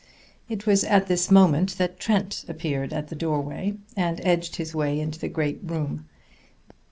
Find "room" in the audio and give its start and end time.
5.61-6.07